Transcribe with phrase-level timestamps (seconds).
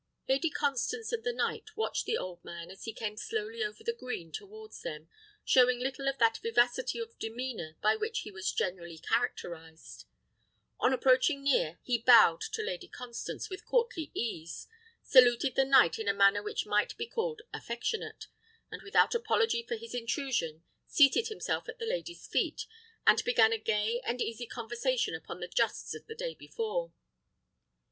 [0.27, 3.93] Lady Constance and the knight watched the old man as he came slowly over the
[3.93, 5.07] green towards them,
[5.45, 10.05] showing little of that vivacity of demeanour by which he was generally characterised.
[10.79, 14.67] On approaching near, he bowed to Lady Constance with courtly ease,
[15.03, 18.25] saluted the knight in a manner which might be called affectionate;
[18.71, 22.65] and, without apology for his intrusion, seated himself at the lady's feet,
[23.05, 26.91] and began a gay and easy conversation upon the justs of the day before.